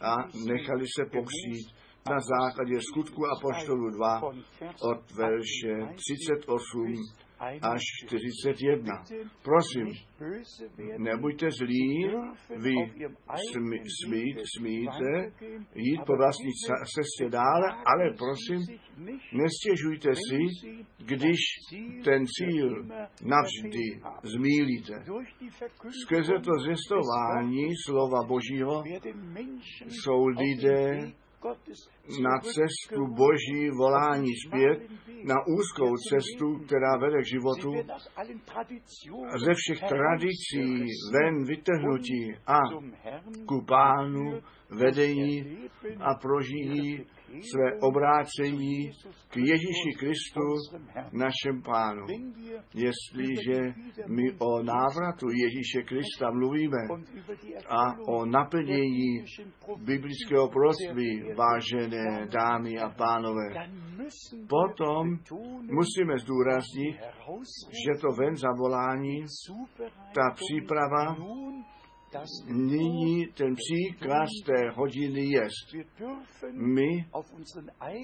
a 0.00 0.14
nechali 0.46 0.84
se 0.96 1.04
pokřít 1.04 1.66
na 2.10 2.16
základě 2.20 2.80
skutku 2.80 3.22
Apoštolu 3.26 3.90
2 3.90 4.20
od 4.90 5.12
verše 5.12 5.94
38 5.94 6.94
až 7.38 7.82
41. 8.06 9.04
Prosím, 9.42 9.86
nebuďte 10.98 11.50
zlí, 11.50 12.10
vy 12.56 12.74
smí, 13.52 13.78
smí, 14.04 14.34
smíte 14.58 15.32
jít 15.74 16.00
po 16.06 16.16
vlastní 16.16 16.50
cestě 16.94 17.30
dále, 17.30 17.68
ale 17.86 18.14
prosím, 18.18 18.60
nestěžujte 19.32 20.14
si, 20.14 20.68
když 20.98 21.38
ten 22.04 22.24
cíl 22.26 22.84
navždy 23.22 24.00
zmílíte. 24.22 25.04
Skrze 26.02 26.32
to 26.32 26.50
zvěstování 26.64 27.68
slova 27.86 28.22
Božího 28.26 28.82
jsou 29.88 30.26
lidé 30.26 31.12
na 32.22 32.38
cestu 32.40 33.06
boží 33.06 33.70
volání 33.70 34.32
zpět, 34.46 34.78
na 35.24 35.34
úzkou 35.46 35.96
cestu, 36.10 36.58
která 36.66 36.96
vede 36.96 37.22
k 37.22 37.26
životu, 37.26 37.72
ze 39.44 39.52
všech 39.54 39.88
tradicí 39.88 40.86
ven 41.12 41.44
vytrhnutí 41.44 42.36
a 42.46 42.58
ku 43.48 43.64
pánu 43.68 44.40
vedení 44.70 45.58
a 46.00 46.14
prožijí 46.14 47.06
své 47.28 47.80
obrácení 47.80 48.90
k 49.28 49.36
Ježíši 49.36 49.92
Kristu, 49.98 50.40
našem 51.12 51.62
pánu. 51.62 52.06
Jestliže 52.74 53.74
my 54.06 54.32
o 54.38 54.62
návratu 54.62 55.26
Ježíše 55.30 55.82
Krista 55.82 56.30
mluvíme 56.30 56.78
a 57.68 57.98
o 58.08 58.26
naplnění 58.26 59.24
biblického 59.78 60.48
proství, 60.48 61.22
vážené 61.36 62.26
dámy 62.26 62.78
a 62.78 62.88
pánové, 62.90 63.68
potom 64.48 65.08
musíme 65.70 66.18
zdůraznit, 66.18 66.96
že 67.86 68.00
to 68.00 68.08
ven 68.18 68.36
zavolání, 68.36 69.24
ta 70.14 70.34
příprava 70.34 71.16
nyní 72.46 73.26
ten 73.26 73.54
příkaz 73.54 74.28
té 74.46 74.70
hodiny 74.70 75.24
jest. 75.24 75.88
My 76.52 76.88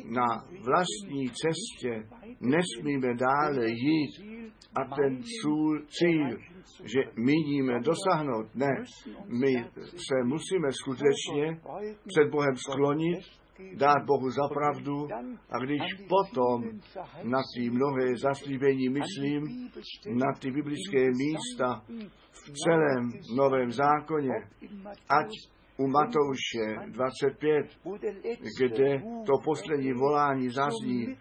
na 0.05 0.27
vlastní 0.65 1.31
cestě 1.31 2.09
nesmíme 2.41 3.15
dále 3.15 3.69
jít 3.69 4.11
a 4.75 4.97
ten 4.97 5.23
cíl, 5.99 6.38
že 6.85 7.01
míníme 7.17 7.81
dosáhnout. 7.81 8.55
Ne, 8.55 8.85
my 9.27 9.65
se 9.87 10.25
musíme 10.25 10.69
skutečně 10.73 11.61
před 12.07 12.31
Bohem 12.31 12.57
sklonit, 12.57 13.21
dát 13.77 14.05
Bohu 14.07 14.31
za 14.31 14.49
pravdu 14.49 15.09
a 15.51 15.59
když 15.65 15.83
potom 16.09 16.81
na 17.23 17.38
ty 17.55 17.71
mnohé 17.71 18.17
zaslíbení 18.17 18.88
myslím, 18.88 19.71
na 20.15 20.33
ty 20.41 20.51
biblické 20.51 21.11
místa 21.11 21.83
v 22.45 22.53
celém 22.53 23.11
Novém 23.37 23.73
zákoně, 23.73 24.35
ať 25.09 25.29
u 25.77 25.87
Matouše 25.87 26.91
25, 26.93 27.67
kde 28.59 29.03
to 29.27 29.33
poslední 29.45 29.93
volání 29.93 30.51
zazní 30.51 31.17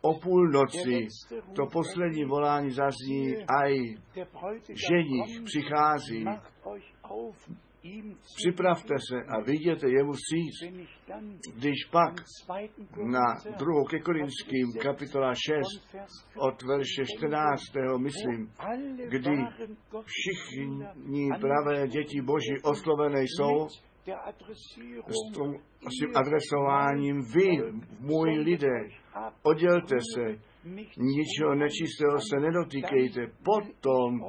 o 0.00 0.20
půlnoci, 0.20 1.08
to 1.56 1.66
poslední 1.66 2.24
volání 2.24 2.70
zazní, 2.70 3.36
aj 3.60 3.74
ženich 4.90 5.42
přichází, 5.44 6.24
Připravte 8.36 8.94
se 9.08 9.16
a 9.28 9.40
viděte 9.40 9.90
jemu 9.90 10.12
vstříc. 10.12 10.78
Když 11.54 11.84
pak 11.90 12.14
na 13.04 13.52
druhou 13.58 13.84
ke 13.84 13.98
Korinským 13.98 14.72
kapitola 14.82 15.32
6 15.34 15.96
od 16.36 16.62
verše 16.62 17.02
14. 17.18 17.62
myslím, 17.98 18.52
kdy 19.08 19.36
všichni 20.04 21.28
pravé 21.40 21.88
děti 21.88 22.22
Boží 22.22 22.54
oslovené 22.62 23.22
jsou 23.22 23.68
s 25.86 25.98
tím 25.98 26.10
adresováním 26.14 27.22
vy, 27.34 27.50
můj 28.00 28.30
lidé, 28.30 28.88
oddělte 29.42 29.96
se, 30.14 30.53
ničeho 30.96 31.54
nečistého 31.54 32.18
se 32.20 32.40
nedotýkejte, 32.40 33.20
potom 33.44 34.20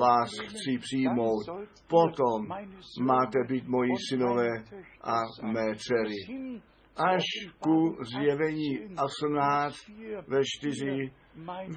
vás 0.00 0.30
chci 0.40 0.78
přijmout, 0.78 1.44
potom 1.88 2.46
máte 3.00 3.38
být 3.48 3.68
moji 3.68 3.92
synové 4.08 4.48
a 5.00 5.16
mé 5.52 5.74
dcery. 5.76 6.52
Až 6.96 7.24
ku 7.58 7.96
zjevení 8.04 8.78
18 9.04 9.76
ve 10.28 10.40
4, 10.58 11.12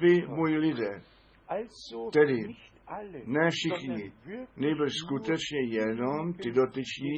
vy, 0.00 0.26
můj 0.26 0.56
lidé, 0.56 1.02
tedy 2.12 2.36
ne 3.26 3.50
všichni, 3.50 4.12
nejbrž 4.56 4.92
skutečně 5.04 5.60
jenom 5.70 6.32
ty 6.32 6.52
dotyční, 6.52 7.14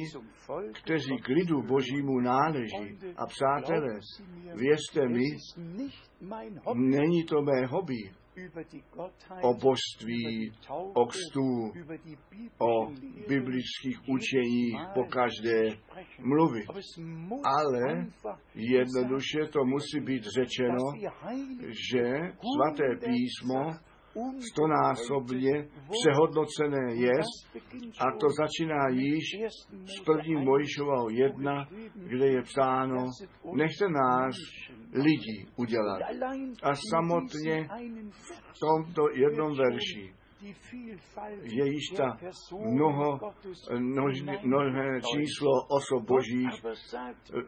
kteří 0.83 1.17
k 1.17 1.27
lidu 1.27 1.61
božímu 1.61 2.19
náleží. 2.19 2.97
A 3.17 3.25
přátelé, 3.25 3.99
věřte 4.55 5.07
mi, 5.07 5.25
není 6.75 7.23
to 7.23 7.41
mé 7.41 7.65
hobby. 7.65 8.11
O 9.41 9.53
božství, 9.53 10.51
o 10.93 11.05
kstu, 11.05 11.71
o 12.59 12.91
biblických 13.27 13.99
učeních 14.07 14.77
po 14.93 15.03
každé 15.03 15.69
mluvit. 16.19 16.65
Ale 17.43 18.07
jednoduše 18.55 19.39
to 19.51 19.65
musí 19.65 19.99
být 19.99 20.23
řečeno, 20.23 20.85
že 21.91 22.03
svaté 22.55 22.95
písmo 23.05 23.88
stonásobně 24.51 25.67
přehodnocené 25.89 26.95
jest 26.95 27.65
a 27.99 28.05
to 28.19 28.27
začíná 28.29 28.87
již 28.89 29.23
z 29.97 30.03
první 30.05 30.35
Mojžovou 30.35 31.09
jedna, 31.09 31.67
kde 31.95 32.27
je 32.27 32.41
psáno, 32.41 33.05
nechte 33.55 33.89
nás 33.89 34.35
lidi 34.93 35.47
udělat. 35.55 36.01
A 36.63 36.75
samotně 36.93 37.67
v 38.53 38.59
tomto 38.59 39.01
jednom 39.13 39.57
verši 39.57 40.18
je 41.43 41.73
již 41.73 41.83
ta 41.97 42.17
mnoho, 42.65 43.19
mnohé 44.43 45.01
číslo 45.01 45.51
osob 45.69 46.03
božích 46.07 46.63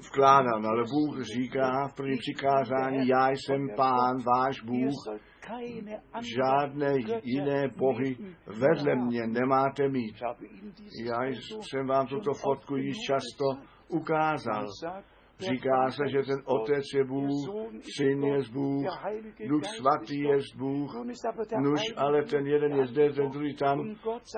vkládáno, 0.10 0.70
ale 0.70 0.84
Bůh 0.84 1.22
říká 1.36 1.88
v 1.88 1.96
první 1.96 2.18
přikázání, 2.18 3.08
já 3.08 3.30
jsem 3.30 3.70
pán, 3.76 4.18
váš 4.36 4.62
Bůh, 4.62 5.20
žádné 6.38 6.94
jiné 7.24 7.68
bohy 7.68 8.18
vedle 8.46 8.96
mě 8.96 9.28
nemáte 9.28 9.90
mít. 9.90 10.16
Já 11.06 11.24
jsem 11.62 11.88
vám 11.88 12.08
tuto 12.08 12.34
fotku 12.34 12.76
již 12.76 12.98
často 13.08 13.46
ukázal. 13.88 14.66
Říká 15.42 15.92
se, 15.92 16.04
že 16.10 16.24
ten 16.24 16.40
Otec 16.46 16.84
je 16.96 17.04
Bůh, 17.04 17.50
Syn 17.98 18.24
je 18.24 18.40
Bůh, 18.54 18.86
Duch 19.48 19.64
Svatý 19.66 20.20
je 20.20 20.38
Bůh, 20.58 20.96
nuž, 21.62 21.82
ale 21.98 22.24
ten 22.24 22.48
jeden 22.48 22.76
je 22.76 22.88
zde, 22.88 23.14
ten 23.14 23.30
druhý 23.30 23.56
tam. 23.56 23.80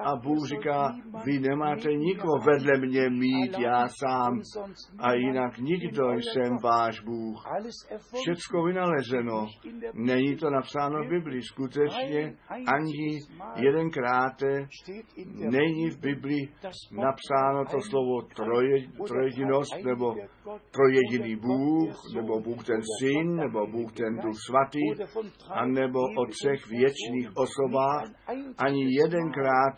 A 0.04 0.16
Bůh 0.16 0.48
říká, 0.48 0.96
vy 1.26 1.40
nemáte 1.40 1.94
nikoho 1.94 2.40
vedle 2.46 2.88
mě 2.88 3.10
mít, 3.10 3.60
já 3.60 3.88
sám. 3.88 4.42
A 5.00 5.14
jinak 5.14 5.58
nikdo 5.58 6.04
jsem 6.14 6.58
váš 6.64 7.00
Bůh. 7.00 7.44
Všecko 8.22 8.64
vynalezeno. 8.64 9.48
Není 9.94 10.36
to 10.36 10.50
napsáno 10.50 11.04
v 11.04 11.10
Biblii. 11.10 11.42
Skutečně 11.42 12.36
ani 12.50 13.20
jedenkrát 13.56 14.34
není 15.36 15.90
v 15.90 16.00
Biblii 16.00 16.50
napsáno 16.92 17.66
to 17.72 17.82
slovo 17.82 18.22
troje, 18.36 18.88
trojedinost 19.08 19.76
nebo 19.86 20.16
troj 20.72 20.93
jediný 20.94 21.36
Bůh, 21.36 21.96
nebo 22.16 22.40
Bůh 22.40 22.66
ten 22.66 22.82
Syn, 23.00 23.36
nebo 23.36 23.68
Bůh 23.68 23.92
ten 23.94 24.16
Duch 24.18 24.38
Svatý, 24.48 24.80
a 25.52 25.66
nebo 25.66 26.00
o 26.00 26.26
třech 26.26 26.68
věčných 26.68 27.38
osobách, 27.38 28.04
ani 28.58 28.84
jedenkrát 29.02 29.78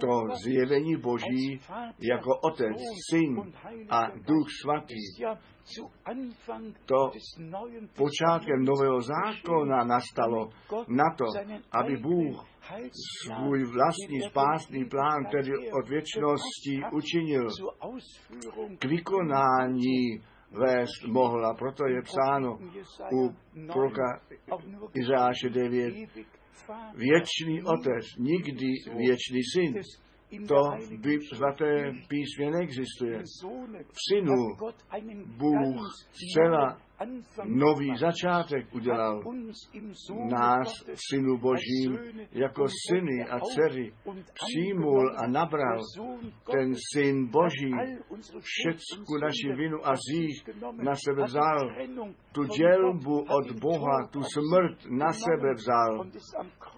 to 0.00 0.20
zjevení 0.44 0.96
Boží 0.96 1.60
jako 2.00 2.30
Otec, 2.44 2.76
Syn 3.10 3.52
a 3.90 4.10
Duch 4.10 4.48
Svatý. 4.62 4.94
To 6.86 7.10
počátkem 7.96 8.64
nového 8.64 9.00
zákona 9.00 9.84
nastalo 9.84 10.48
na 10.88 11.04
to, 11.18 11.24
aby 11.72 11.96
Bůh 11.96 12.44
svůj 13.24 13.64
vlastní 13.64 14.20
spásný 14.30 14.84
plán, 14.84 15.24
který 15.24 15.52
od 15.72 15.88
věčnosti 15.88 16.82
učinil, 16.92 17.48
k 18.78 18.84
vykonání 18.84 20.20
vést 20.50 21.04
mohla. 21.06 21.54
Proto 21.54 21.86
je 21.86 22.02
psáno 22.02 22.58
u 23.12 23.34
proroka 23.72 24.20
Izáše 24.94 25.50
9, 25.50 25.94
věčný 26.94 27.62
otec, 27.62 28.04
nikdy 28.18 28.66
věčný 28.96 29.40
syn 29.54 29.82
to 30.48 30.62
by 30.98 31.18
svaté 31.34 31.92
písmě 32.08 32.50
neexistuje. 32.50 33.22
V 33.92 33.98
synu 34.10 34.56
Bůh 35.26 35.94
zcela 36.12 36.78
nový 37.44 37.96
začátek 37.98 38.74
udělal 38.74 39.22
nás, 40.30 40.68
synu 41.10 41.38
božím, 41.38 41.98
jako 42.32 42.66
syny 42.88 43.24
a 43.30 43.40
dcery. 43.40 43.92
Přijmul 44.34 45.16
a 45.16 45.26
nabral 45.26 45.80
ten 46.52 46.74
syn 46.92 47.26
boží 47.26 47.72
všecku 48.40 49.18
naši 49.22 49.52
vinu 49.56 49.78
a 49.88 49.94
zích 49.96 50.48
na 50.82 50.94
sebe 51.04 51.24
vzal. 51.24 51.70
Tu 52.32 52.44
dělbu 52.44 53.20
od 53.20 53.50
Boha, 53.60 54.08
tu 54.10 54.22
smrt 54.22 54.78
na 54.90 55.12
sebe 55.12 55.54
vzal 55.54 56.00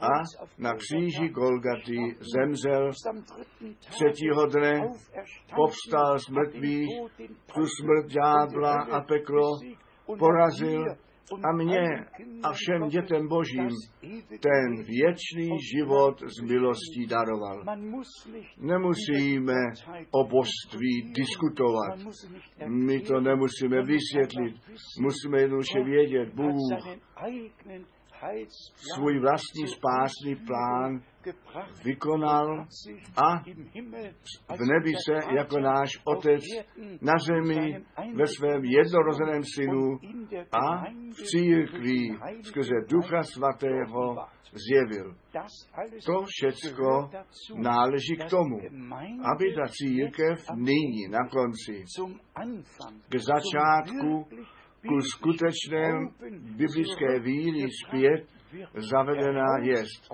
a 0.01 0.23
na 0.59 0.75
kříži 0.75 1.29
Golgaty 1.29 2.17
zemřel. 2.35 2.91
Třetího 3.79 4.47
dne 4.47 4.81
povstal 5.57 6.19
z 6.19 6.29
mrtvých, 6.29 6.89
tu 7.55 7.67
smrt 7.67 8.07
ďábla 8.07 8.75
a 8.91 9.01
peklo 9.01 9.59
porazil 10.19 10.85
a 11.45 11.53
mě 11.53 11.85
a 12.43 12.53
všem 12.53 12.89
dětem 12.89 13.29
božím 13.29 13.69
ten 14.41 14.85
věčný 14.85 15.51
život 15.75 16.21
z 16.21 16.41
milostí 16.43 17.07
daroval. 17.07 17.65
Nemusíme 18.59 19.55
o 20.11 20.25
božství 20.25 21.13
diskutovat. 21.13 21.99
My 22.67 23.01
to 23.01 23.21
nemusíme 23.21 23.83
vysvětlit. 23.83 24.55
Musíme 25.01 25.41
jednoduše 25.41 25.85
vědět, 25.85 26.35
Bůh 26.35 26.57
svůj 28.95 29.21
vlastní 29.21 29.67
spásný 29.67 30.37
plán 30.47 31.03
vykonal 31.85 32.67
a 33.17 33.43
v 34.57 34.61
nebi 34.61 34.93
se 35.07 35.35
jako 35.37 35.61
náš 35.61 35.91
Otec 36.05 36.43
na 37.01 37.13
zemi 37.27 37.85
ve 38.15 38.27
svém 38.27 38.65
jednorozeném 38.65 39.43
synu 39.55 39.99
a 40.53 40.85
v 41.11 41.23
církvi 41.25 42.09
skrze 42.43 42.75
Ducha 42.91 43.23
Svatého 43.23 44.17
zjevil. 44.53 45.15
To 46.07 46.25
všecko 46.27 47.11
náleží 47.57 48.17
k 48.17 48.31
tomu, 48.31 48.59
aby 49.35 49.55
ta 49.55 49.67
církev 49.69 50.39
nyní 50.55 51.09
na 51.11 51.29
konci 51.29 51.85
k 53.09 53.15
začátku 53.15 54.27
ku 54.89 55.01
skutečné 55.01 55.93
biblické 56.57 57.21
víry 57.21 57.67
zpět 57.85 58.38
zavedená 58.75 59.59
jest. 59.63 60.09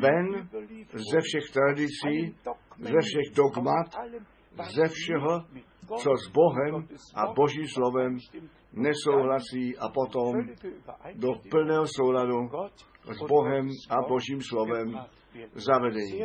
Ven 0.00 0.48
ze 0.92 1.20
všech 1.20 1.50
tradicí, 1.52 2.36
ze 2.78 3.00
všech 3.00 3.34
dogmat, 3.36 3.86
ze 4.74 4.88
všeho, 4.88 5.44
co 5.98 6.10
s 6.16 6.28
Bohem 6.28 6.88
a 7.14 7.32
Božím 7.32 7.68
slovem 7.68 8.18
nesouhlasí 8.72 9.78
a 9.78 9.88
potom 9.88 10.34
do 11.14 11.32
plného 11.50 11.86
souladu 11.86 12.48
s 13.04 13.20
Bohem 13.28 13.68
a 13.90 13.96
Božím 14.08 14.40
slovem 14.42 14.98
zavedení. 15.54 16.20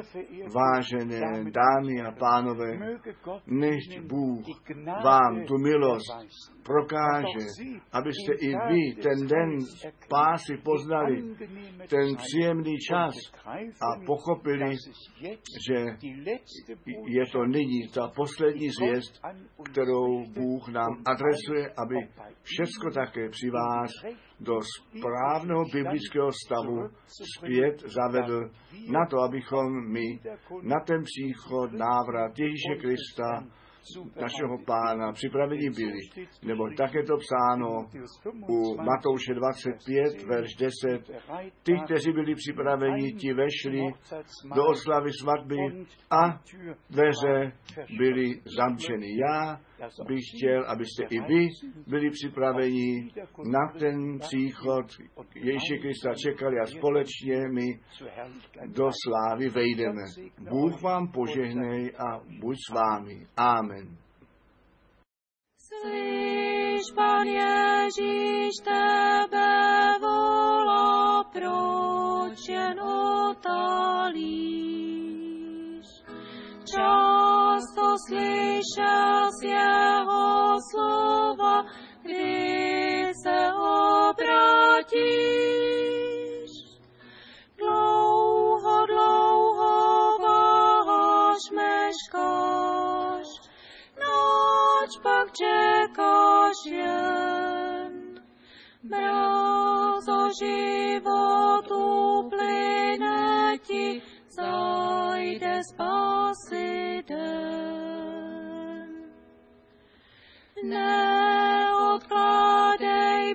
Vážené 0.56 1.20
dámy 1.52 2.02
a 2.08 2.12
pánové, 2.12 2.78
nech 3.48 4.02
Bůh 4.08 4.46
vám 5.04 5.46
tu 5.46 5.58
milost 5.58 6.06
prokáže, 6.64 7.46
abyste 7.92 8.34
i 8.40 8.48
vy 8.48 9.02
ten 9.04 9.28
den 9.28 9.58
pásy 10.10 10.58
poznali, 10.58 11.36
ten 11.90 12.16
příjemný 12.16 12.78
čas 12.90 13.14
a 13.88 14.06
pochopili, 14.06 14.76
že 15.70 15.86
je 17.08 17.26
to 17.32 17.46
nyní 17.46 17.88
ta 17.94 18.08
poslední 18.16 18.70
zvěst, 18.70 19.22
kterou 19.72 20.24
Bůh 20.34 20.68
nám 20.68 21.04
adresuje, 21.06 21.74
aby 21.78 21.96
všecko 22.44 22.92
také 22.94 23.30
při 23.30 23.50
vás 23.50 23.92
do 24.40 24.60
správného 24.98 25.66
biblického 25.74 26.32
stavu 26.46 26.90
zpět 27.38 27.84
zavedl 27.96 28.50
na 28.92 29.06
to, 29.10 29.20
abychom 29.20 29.92
my 29.92 30.20
na 30.62 30.80
ten 30.88 31.04
příchod, 31.04 31.72
návrat 31.72 32.40
Ježíše 32.40 32.76
Krista 32.82 33.44
našeho 34.22 34.58
pána 34.66 35.12
připraveni 35.12 35.70
byli. 35.70 36.00
Nebo 36.44 36.70
tak 36.78 36.94
je 36.94 37.04
to 37.04 37.18
psáno 37.18 37.86
u 38.50 38.76
Matouše 38.82 39.34
25, 39.34 40.24
verš 40.24 40.56
10. 40.56 40.72
Ty, 41.64 41.80
kteří 41.86 42.12
byli 42.12 42.36
připraveni, 42.36 43.14
ti 43.14 43.34
vešli 43.34 43.82
do 44.56 44.66
oslavy 44.66 45.10
svatby 45.22 45.58
a 46.12 46.42
dveře 46.90 47.52
byly 47.98 48.42
zamčeny. 48.58 49.08
Já 49.18 49.60
bych 50.08 50.24
chtěl, 50.36 50.66
abyste 50.68 51.04
i 51.10 51.20
vy 51.20 51.48
byli 51.88 52.10
připraveni 52.10 53.12
na 53.52 53.80
ten 53.80 54.20
příchod 54.20 54.86
Ježíše 55.36 55.78
Krista 55.78 56.14
čekali 56.16 56.56
a 56.60 56.66
společně 56.66 57.38
my 57.54 57.80
do 58.66 58.90
slávy 59.04 59.50
vejdeme. 59.50 60.02
Bůh 60.50 60.82
vám 60.82 61.12
požehnej 61.12 61.92
a 61.98 62.22
buď 62.40 62.58
s 62.70 62.74
vámi. 62.74 63.28
Amen. 63.38 63.98
Slyš, 65.58 66.82
Pan 66.96 67.28
Ježíš, 67.28 68.54
tebe 68.64 70.00
volá, 70.02 71.24
proč 71.24 72.50
jen 72.50 72.80
otálíš? 72.82 74.40
Často 76.66 77.98
slyšel 78.60 79.32
z 79.32 79.44
jeho 79.44 80.60
slova, 80.72 81.64
kdy 82.04 83.08
se 83.24 83.54
obrátíš. 84.12 84.92
Dlouho, 87.58 88.86
dlouho 88.86 89.72
váháš, 90.20 91.44
meškáš, 91.56 93.28
noč 93.96 94.92
pak 95.04 95.32
čekáš 95.32 96.58
jen. 96.66 98.20
Mrazo 98.84 100.30
životu 100.40 101.84
plyne 102.30 103.58
ti, 103.64 104.02
zajde 104.28 105.64
spasi 105.64 107.04
Neodkládej, 111.90 112.06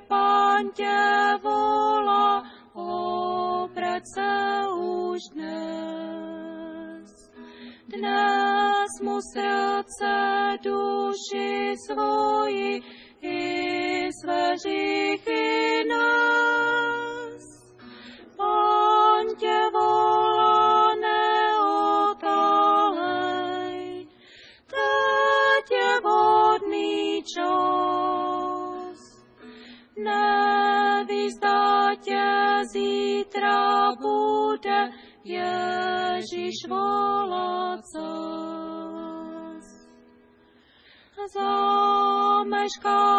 Pán 0.08 0.70
tě 0.70 0.98
volá, 1.42 2.42
obrať 2.72 4.02
se 4.14 4.62
už 4.78 5.20
dnes. 5.34 7.10
Dnes 7.88 9.00
mu 9.02 9.20
srdce 9.34 10.12
duši 10.62 11.74
svoji 11.86 12.82
i 13.22 14.10
své 14.22 14.58
říchy 14.58 15.84
nás. 15.88 17.03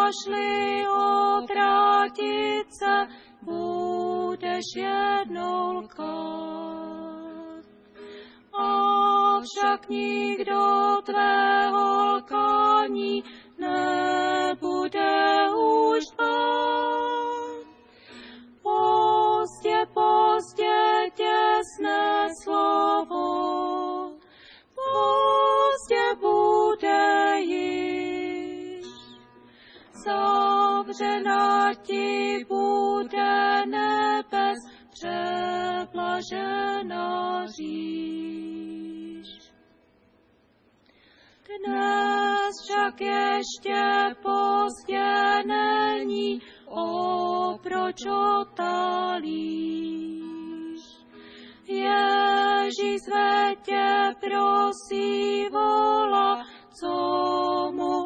Zameškáš-li 0.06 0.88
obrátit 0.88 2.68
se, 2.70 3.08
budeš 3.42 4.66
jednou 4.76 5.74
lkát. 5.74 7.66
Avšak 8.54 9.90
nikdo 9.90 11.02
tvého 11.06 11.55
Zavřena 30.06 31.74
ti 31.74 32.46
bude 32.48 33.66
nebes, 33.66 34.58
přeblažena 34.94 36.26
říš. 37.46 39.28
Dnes 41.48 42.54
však 42.64 43.02
ještě 43.02 44.16
pozdě 44.22 45.44
není, 45.46 46.42
o 46.66 47.58
proč 47.64 48.06
otálíš. 48.42 49.36
Ježíš 51.68 53.02
své 53.10 53.56
tě 53.62 54.14
prosí, 54.20 55.46
volá, 55.52 56.46
co 56.80 56.92
mu 57.74 58.05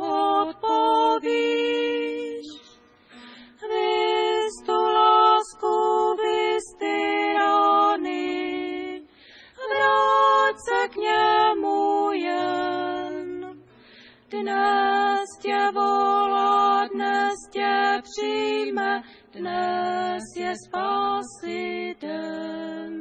Volá, 15.74 16.88
dnes 16.88 17.36
tě 17.50 18.02
přijme, 18.04 19.04
dnes 19.34 20.24
je 20.36 20.54
spasi 20.66 21.96
den. 22.02 22.99